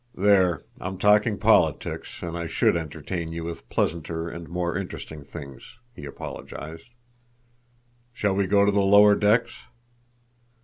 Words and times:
"There—I'm 0.15 0.97
talking 0.97 1.37
politics, 1.37 2.23
and 2.23 2.35
I 2.35 2.47
should 2.47 2.75
entertain 2.75 3.33
you 3.33 3.43
with 3.43 3.69
pleasanter 3.69 4.29
and 4.29 4.49
more 4.49 4.75
interesting 4.75 5.23
things," 5.23 5.77
he 5.95 6.05
apologized. 6.05 6.89
"Shall 8.11 8.33
we 8.33 8.47
go 8.47 8.65
to 8.65 8.71
the 8.71 8.79
lower 8.81 9.13
decks?" 9.13 9.53